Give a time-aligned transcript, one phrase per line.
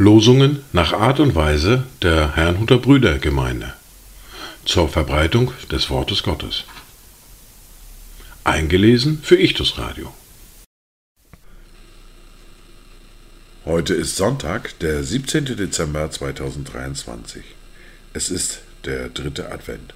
[0.00, 3.74] Losungen nach Art und Weise der Herrnhuter Brüdergemeinde
[4.64, 6.64] zur Verbreitung des Wortes Gottes.
[8.42, 10.10] Eingelesen für Ichtus Radio.
[13.66, 15.44] Heute ist Sonntag, der 17.
[15.44, 17.42] Dezember 2023.
[18.14, 19.92] Es ist der dritte Advent.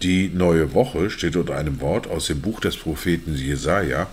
[0.00, 4.06] Die neue Woche steht unter einem Wort aus dem Buch des Propheten Jesaja,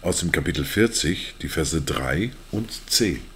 [0.00, 3.33] aus dem Kapitel 40, die Verse 3 und 10.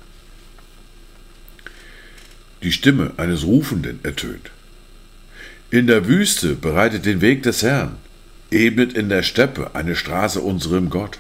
[2.63, 4.51] Die Stimme eines Rufenden ertönt.
[5.71, 7.97] In der Wüste bereitet den Weg des Herrn,
[8.51, 11.19] ebnet in der Steppe eine Straße unserem Gott.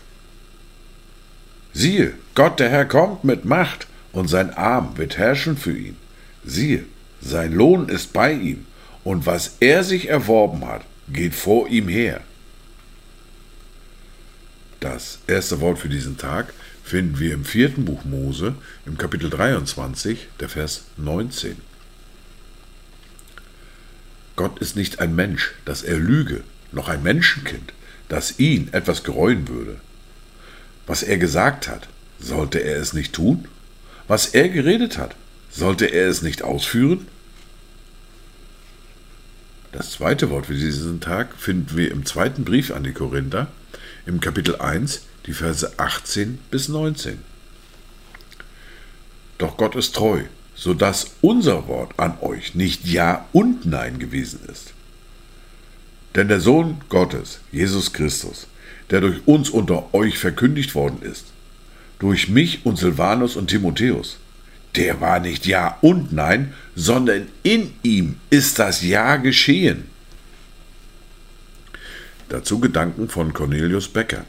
[1.72, 5.96] Siehe, Gott der Herr kommt mit Macht, und sein Arm wird herrschen für ihn.
[6.44, 6.84] Siehe,
[7.20, 8.66] sein Lohn ist bei ihm,
[9.04, 12.22] und was er sich erworben hat, geht vor ihm her.
[14.80, 16.52] Das erste Wort für diesen Tag
[16.84, 18.54] finden wir im vierten Buch Mose,
[18.86, 21.56] im Kapitel 23, der Vers 19.
[24.36, 27.72] Gott ist nicht ein Mensch, dass er lüge, noch ein Menschenkind,
[28.08, 29.80] das ihn etwas gereuen würde.
[30.86, 31.88] Was er gesagt hat,
[32.20, 33.48] sollte er es nicht tun?
[34.06, 35.16] Was er geredet hat,
[35.50, 37.08] sollte er es nicht ausführen?
[39.72, 43.48] Das zweite Wort für diesen Tag finden wir im zweiten Brief an die Korinther,
[44.08, 47.18] im Kapitel 1, die Verse 18 bis 19.
[49.36, 50.22] Doch Gott ist treu,
[50.54, 54.72] so dass unser Wort an euch nicht Ja und Nein gewesen ist.
[56.14, 58.46] Denn der Sohn Gottes, Jesus Christus,
[58.90, 61.26] der durch uns unter euch verkündigt worden ist,
[61.98, 64.16] durch mich und Silvanus und Timotheus,
[64.74, 69.84] der war nicht Ja und Nein, sondern in ihm ist das Ja geschehen.
[72.28, 74.24] Dazu Gedanken von Cornelius Becker.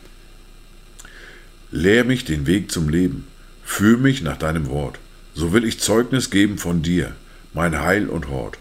[1.72, 3.28] Lehr mich den Weg zum Leben,
[3.64, 5.00] führ mich nach deinem Wort,
[5.34, 7.14] so will ich Zeugnis geben von dir,
[7.54, 8.58] mein Heil und Hort.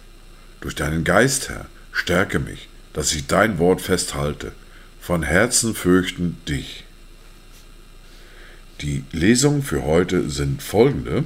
[0.60, 4.52] Durch deinen Geist, Herr, stärke mich, dass ich dein Wort festhalte,
[5.00, 6.84] von Herzen fürchten dich.
[8.80, 11.24] Die Lesungen für heute sind folgende.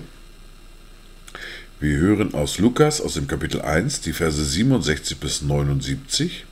[1.81, 6.45] Wir hören aus Lukas aus dem Kapitel 1 die Verse 67 bis 79.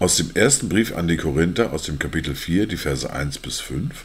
[0.00, 3.60] Aus dem ersten Brief an die Korinther aus dem Kapitel 4, die Verse 1 bis
[3.60, 4.04] 5.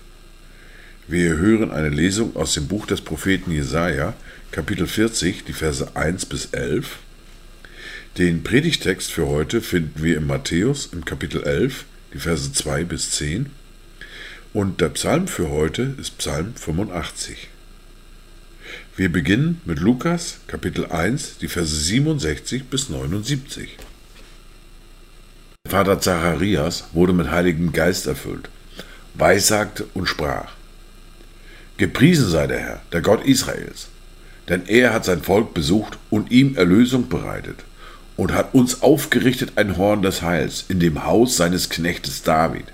[1.08, 4.14] Wir hören eine Lesung aus dem Buch des Propheten Jesaja,
[4.52, 7.00] Kapitel 40, die Verse 1 bis 11.
[8.20, 13.10] Den Predigtext für heute finden wir in Matthäus im Kapitel 11, die Verse 2 bis
[13.12, 13.48] 10.
[14.54, 17.48] Und der Psalm für heute ist Psalm 85.
[18.96, 23.76] Wir beginnen mit Lukas, Kapitel 1, die Verse 67 bis 79.
[25.70, 28.50] Vater Zacharias wurde mit Heiligem Geist erfüllt,
[29.14, 30.54] weissagte und sprach:
[31.78, 33.90] Gepriesen sei der Herr, der Gott Israels,
[34.48, 37.60] denn er hat sein Volk besucht und ihm Erlösung bereitet
[38.18, 42.66] und hat uns aufgerichtet ein Horn des Heils in dem Haus seines Knechtes David,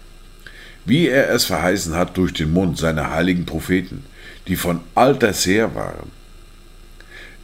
[0.85, 4.05] wie er es verheißen hat durch den Mund seiner heiligen Propheten,
[4.47, 6.11] die von alters her waren.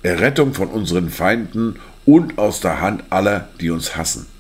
[0.02, 1.76] Errettung von unseren Feinden
[2.06, 4.31] und aus der Hand aller, die uns hassen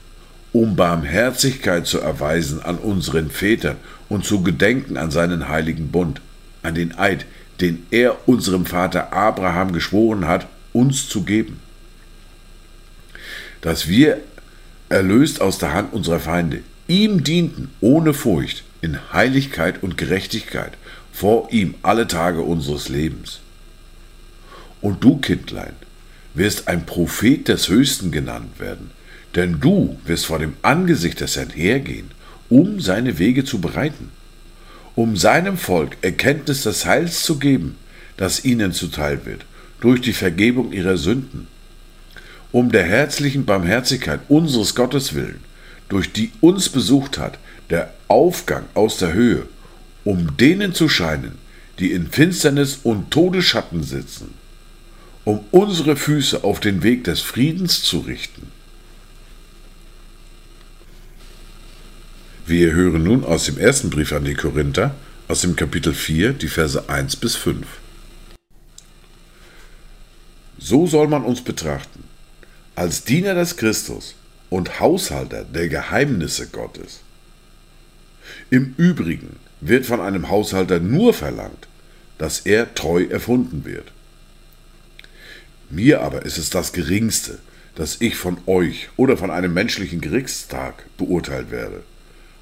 [0.53, 3.77] um Barmherzigkeit zu erweisen an unseren Vätern
[4.09, 6.21] und zu gedenken an seinen heiligen Bund,
[6.63, 7.25] an den Eid,
[7.61, 11.59] den er unserem Vater Abraham geschworen hat, uns zu geben.
[13.61, 14.19] Dass wir,
[14.89, 20.73] erlöst aus der Hand unserer Feinde, ihm dienten ohne Furcht, in Heiligkeit und Gerechtigkeit,
[21.13, 23.39] vor ihm alle Tage unseres Lebens.
[24.81, 25.73] Und du, Kindlein,
[26.33, 28.91] wirst ein Prophet des Höchsten genannt werden,
[29.35, 32.11] denn du wirst vor dem Angesicht des Herrn hergehen,
[32.49, 34.09] um seine Wege zu bereiten,
[34.95, 37.77] um seinem Volk Erkenntnis des Heils zu geben,
[38.17, 39.45] das ihnen zuteil wird,
[39.79, 41.47] durch die Vergebung ihrer Sünden,
[42.51, 45.39] um der herzlichen Barmherzigkeit unseres Gottes willen,
[45.87, 47.39] durch die uns besucht hat,
[47.69, 49.47] der Aufgang aus der Höhe,
[50.03, 51.37] um denen zu scheinen,
[51.79, 54.33] die in Finsternis und Todesschatten sitzen,
[55.23, 58.50] um unsere Füße auf den Weg des Friedens zu richten
[62.47, 64.95] Wir hören nun aus dem ersten Brief an die Korinther,
[65.27, 67.67] aus dem Kapitel 4, die Verse 1 bis 5.
[70.57, 72.03] So soll man uns betrachten,
[72.75, 74.15] als Diener des Christus
[74.49, 77.01] und Haushalter der Geheimnisse Gottes.
[78.49, 81.67] Im Übrigen wird von einem Haushalter nur verlangt,
[82.17, 83.91] dass er treu erfunden wird.
[85.69, 87.37] Mir aber ist es das Geringste,
[87.75, 91.83] dass ich von euch oder von einem menschlichen Gerichtstag beurteilt werde.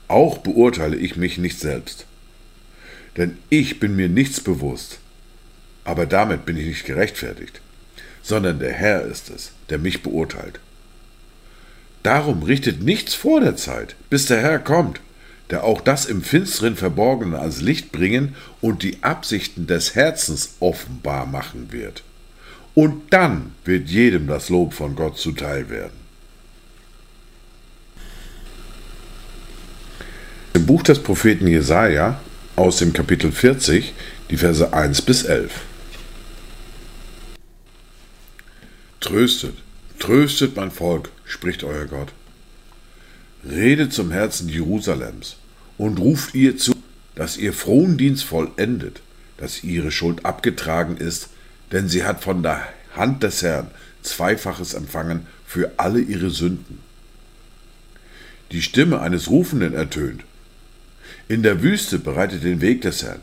[0.10, 2.06] Auch beurteile ich mich nicht selbst.
[3.16, 5.00] Denn ich bin mir nichts bewusst.
[5.86, 7.62] Aber damit bin ich nicht gerechtfertigt,
[8.22, 10.60] sondern der Herr ist es, der mich beurteilt.
[12.04, 15.00] Darum richtet nichts vor der Zeit, bis der Herr kommt,
[15.52, 21.28] der auch das im Finsteren Verborgene als Licht bringen und die Absichten des Herzens offenbar
[21.28, 22.04] machen wird.
[22.74, 25.99] Und dann wird jedem das Lob von Gott zuteil werden.
[30.54, 32.20] Im Buch des Propheten Jesaja
[32.56, 33.94] aus dem Kapitel 40,
[34.32, 35.52] die Verse 1 bis 11.
[39.00, 39.54] Tröstet,
[40.00, 42.14] tröstet mein Volk, spricht euer Gott.
[43.48, 45.38] Redet zum Herzen Jerusalems
[45.78, 46.74] und ruft ihr zu,
[47.14, 49.02] dass ihr Frondienst vollendet,
[49.38, 51.30] dass ihre Schuld abgetragen ist,
[51.72, 53.68] denn sie hat von der Hand des Herrn
[54.02, 56.80] Zweifaches empfangen für alle ihre Sünden.
[58.52, 60.24] Die Stimme eines Rufenden ertönt.
[61.32, 63.20] In der Wüste bereitet den Weg des Herrn,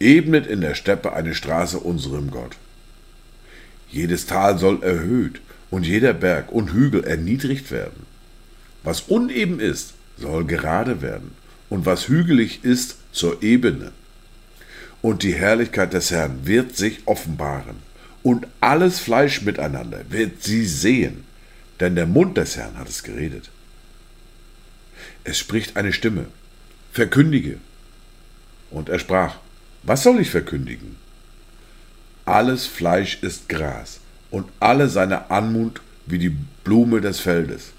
[0.00, 2.56] ebnet in der Steppe eine Straße unserem Gott.
[3.90, 8.06] Jedes Tal soll erhöht und jeder Berg und Hügel erniedrigt werden.
[8.82, 11.32] Was uneben ist, soll gerade werden,
[11.68, 13.92] und was hügelig ist, zur Ebene.
[15.02, 17.76] Und die Herrlichkeit des Herrn wird sich offenbaren,
[18.22, 21.24] und alles Fleisch miteinander wird sie sehen,
[21.80, 23.50] denn der Mund des Herrn hat es geredet.
[25.24, 26.28] Es spricht eine Stimme,
[26.92, 27.58] verkündige.
[28.70, 29.36] Und er sprach,
[29.82, 30.96] was soll ich verkündigen?
[32.24, 34.00] Alles Fleisch ist Gras
[34.30, 37.72] und alle seine Anmut wie die Blume des Feldes.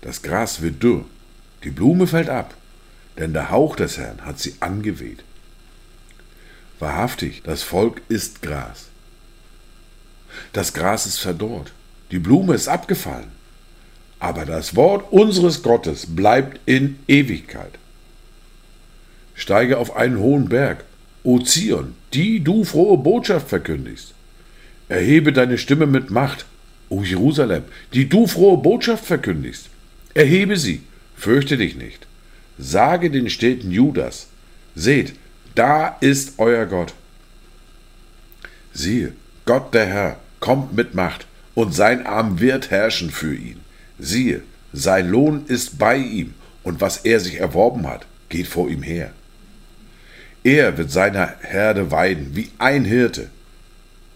[0.00, 1.04] Das Gras wird dürr,
[1.62, 2.54] die Blume fällt ab,
[3.18, 5.22] denn der Hauch des Herrn hat sie angeweht.
[6.78, 8.86] Wahrhaftig, das Volk ist Gras.
[10.52, 11.72] Das Gras ist verdorrt,
[12.10, 13.30] die Blume ist abgefallen,
[14.18, 17.78] aber das Wort unseres Gottes bleibt in Ewigkeit.
[19.40, 20.84] Steige auf einen hohen Berg,
[21.22, 24.12] O Zion, die du frohe Botschaft verkündigst.
[24.90, 26.44] Erhebe deine Stimme mit Macht,
[26.90, 27.62] O Jerusalem,
[27.94, 29.70] die du frohe Botschaft verkündigst.
[30.12, 30.82] Erhebe sie,
[31.16, 32.06] fürchte dich nicht.
[32.58, 34.26] Sage den Städten Judas,
[34.74, 35.14] seht,
[35.54, 36.92] da ist euer Gott.
[38.74, 39.14] Siehe,
[39.46, 43.60] Gott der Herr kommt mit Macht, und sein Arm wird herrschen für ihn.
[43.98, 44.42] Siehe,
[44.74, 49.12] sein Lohn ist bei ihm, und was er sich erworben hat, geht vor ihm her.
[50.42, 53.28] Er wird seine Herde weiden wie ein Hirte.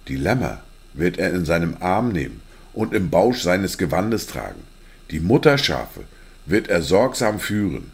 [0.09, 0.63] Die Lämmer
[0.95, 2.41] wird er in seinem Arm nehmen
[2.73, 4.63] und im Bausch seines Gewandes tragen.
[5.11, 6.05] Die Mutterschafe
[6.47, 7.93] wird er sorgsam führen.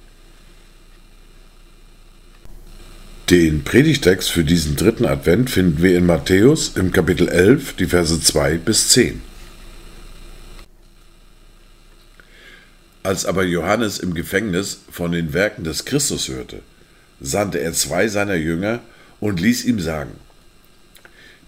[3.31, 8.21] Den Predigtext für diesen dritten Advent finden wir in Matthäus im Kapitel 11, die Verse
[8.21, 9.23] 2 bis 10.
[13.05, 16.61] Als aber Johannes im Gefängnis von den Werken des Christus hörte,
[17.21, 18.81] sandte er zwei seiner Jünger
[19.21, 20.13] und ließ ihm sagen,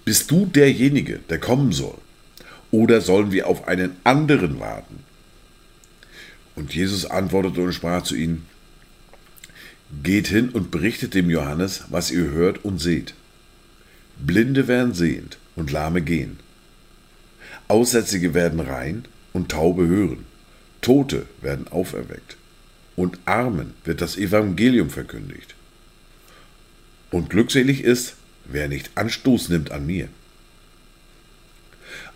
[0.05, 1.99] Bist du derjenige, der kommen soll?
[2.71, 5.01] Oder sollen wir auf einen anderen warten?
[6.55, 8.47] Und Jesus antwortete und sprach zu ihnen,
[10.03, 13.15] Geht hin und berichtet dem Johannes, was ihr hört und seht.
[14.19, 16.39] Blinde werden sehend und Lahme gehen.
[17.69, 20.25] Aussätzige werden rein und Taube hören.
[20.81, 22.37] Tote werden auferweckt.
[22.97, 25.55] Und Armen wird das Evangelium verkündigt.
[27.13, 28.15] Und glückselig ist,
[28.47, 30.09] wer nicht Anstoß nimmt an mir.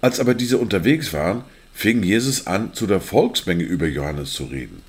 [0.00, 4.82] Als aber diese unterwegs waren, fing Jesus an, zu der Volksmenge über Johannes zu reden.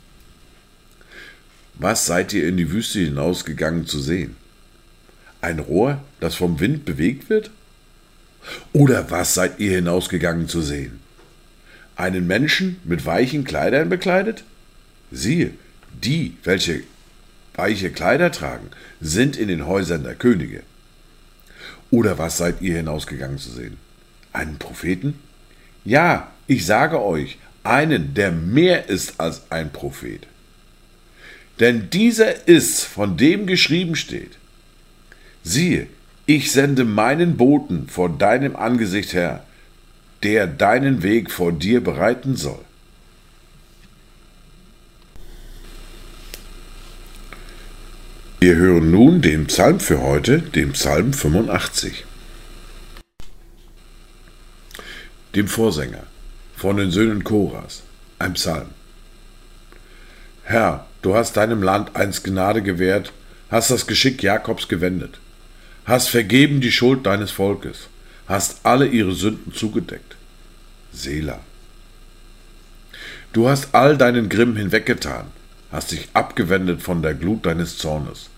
[1.75, 4.35] Was seid ihr in die Wüste hinausgegangen zu sehen?
[5.41, 7.51] Ein Rohr, das vom Wind bewegt wird?
[8.73, 10.99] Oder was seid ihr hinausgegangen zu sehen?
[11.95, 14.43] Einen Menschen mit weichen Kleidern bekleidet?
[15.11, 15.51] Siehe,
[16.03, 16.83] die, welche
[17.57, 18.69] weiche Kleider tragen,
[19.01, 20.63] sind in den Häusern der Könige.
[21.91, 23.77] Oder was seid ihr hinausgegangen zu sehen?
[24.31, 25.19] Einen Propheten?
[25.83, 30.27] Ja, ich sage euch, einen, der mehr ist als ein Prophet.
[31.59, 34.37] Denn dieser ist, von dem geschrieben steht,
[35.43, 35.87] siehe,
[36.25, 39.43] ich sende meinen Boten vor deinem Angesicht her,
[40.23, 42.59] der deinen Weg vor dir bereiten soll.
[48.39, 52.06] Wir hören nun den Psalm für heute, den Psalm 85.
[55.34, 56.03] Dem Vorsänger
[56.56, 57.82] von den Söhnen Koras,
[58.20, 58.67] ein Psalm.
[60.44, 63.12] Herr, du hast deinem Land einst Gnade gewährt,
[63.50, 65.20] hast das Geschick Jakobs gewendet,
[65.86, 67.88] hast vergeben die Schuld deines Volkes,
[68.27, 70.15] hast alle ihre Sünden zugedeckt.
[70.94, 71.39] Selah.
[73.34, 75.25] Du hast all deinen Grimm hinweggetan,
[75.71, 78.29] hast dich abgewendet von der Glut deines Zornes.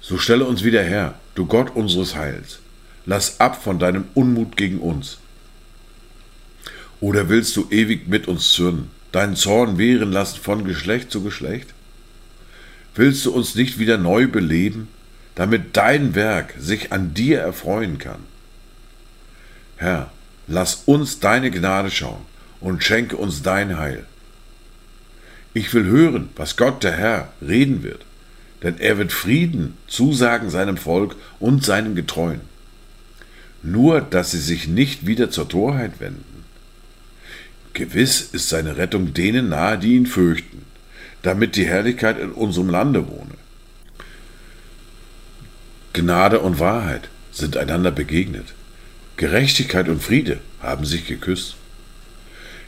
[0.00, 2.60] So stelle uns wieder her, du Gott unseres Heils.
[3.06, 5.18] lass ab von deinem Unmut gegen uns.
[7.00, 11.72] Oder willst du ewig mit uns zürnen, deinen Zorn wehren lassen von Geschlecht zu Geschlecht?
[12.94, 14.88] Willst du uns nicht wieder neu beleben,
[15.34, 18.20] damit dein Werk sich an dir erfreuen kann?
[19.76, 20.10] Herr,
[20.46, 22.24] lass uns deine Gnade schauen
[22.60, 24.06] und schenke uns dein Heil.
[25.56, 28.04] Ich will hören, was Gott der Herr reden wird,
[28.62, 32.42] denn er wird Frieden zusagen seinem Volk und seinen Getreuen.
[33.62, 36.44] Nur, dass sie sich nicht wieder zur Torheit wenden.
[37.72, 40.66] Gewiss ist seine Rettung denen nahe, die ihn fürchten,
[41.22, 43.38] damit die Herrlichkeit in unserem Lande wohne.
[45.94, 48.52] Gnade und Wahrheit sind einander begegnet.
[49.16, 51.56] Gerechtigkeit und Friede haben sich geküsst.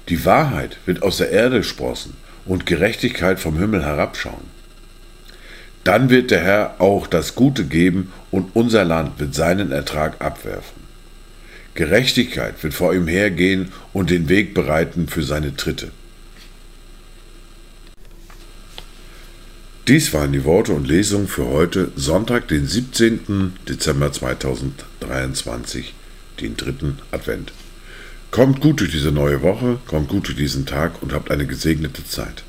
[0.08, 2.16] Die Wahrheit wird aus der Erde sprossen
[2.48, 4.58] und Gerechtigkeit vom Himmel herabschauen.
[5.84, 10.82] Dann wird der Herr auch das Gute geben und unser Land wird seinen Ertrag abwerfen.
[11.74, 15.92] Gerechtigkeit wird vor ihm hergehen und den Weg bereiten für seine Tritte.
[19.86, 23.54] Dies waren die Worte und Lesungen für heute, Sonntag, den 17.
[23.66, 25.94] Dezember 2023,
[26.40, 27.52] den dritten Advent.
[28.30, 32.04] Kommt gut durch diese neue Woche, kommt gut durch diesen Tag und habt eine gesegnete
[32.04, 32.44] Zeit.